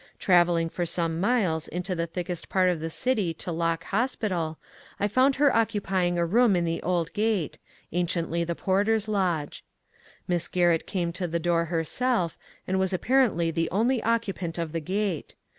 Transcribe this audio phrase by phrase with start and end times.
[0.17, 4.57] Travelling for some miles into the thickest part of the city to Lock Hospital,
[4.99, 7.59] I found her occupying a room in the old Grate,—
[7.93, 9.63] anciently the porter's lodge.
[10.27, 12.35] Miss Garrett came to the door herself,
[12.67, 15.35] and was apparently the only occupant of the Gate.